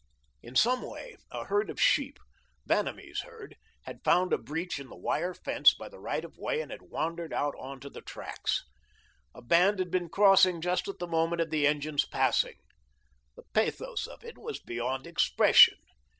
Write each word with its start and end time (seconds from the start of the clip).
In 0.41 0.55
some 0.55 0.81
way, 0.81 1.17
the 1.31 1.43
herd 1.43 1.69
of 1.69 1.79
sheep 1.79 2.17
Vanamee's 2.65 3.21
herd 3.21 3.55
had 3.83 4.03
found 4.03 4.33
a 4.33 4.39
breach 4.39 4.79
in 4.79 4.89
the 4.89 4.95
wire 4.97 5.35
fence 5.35 5.75
by 5.75 5.89
the 5.89 5.99
right 5.99 6.25
of 6.25 6.37
way 6.39 6.59
and 6.59 6.71
had 6.71 6.81
wandered 6.81 7.31
out 7.31 7.53
upon 7.53 7.81
the 7.81 8.01
tracks. 8.01 8.63
A 9.35 9.43
band 9.43 9.77
had 9.77 9.91
been 9.91 10.09
crossing 10.09 10.59
just 10.59 10.87
at 10.87 10.97
the 10.97 11.05
moment 11.05 11.39
of 11.39 11.51
the 11.51 11.67
engine's 11.67 12.05
passage. 12.05 12.57
The 13.35 13.43
pathos 13.53 14.07
of 14.07 14.23
it 14.23 14.39
was 14.39 14.59
beyond 14.59 15.05
expression. 15.05 15.77